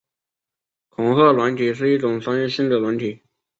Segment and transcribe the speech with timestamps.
[0.89, 3.21] 恐吓软体是一种商业性质的软体。